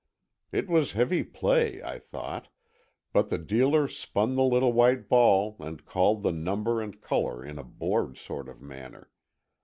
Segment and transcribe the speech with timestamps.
[0.51, 2.47] It was heavy play, I thought,
[3.13, 7.59] but the dealer spun the little white ball and called the number and color in
[7.59, 9.11] a bored sort of manner.